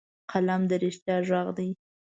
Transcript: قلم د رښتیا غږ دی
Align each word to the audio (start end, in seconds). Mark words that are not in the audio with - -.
قلم 0.31 0.61
د 0.69 0.71
رښتیا 0.83 1.15
غږ 1.29 1.47
دی 1.57 1.69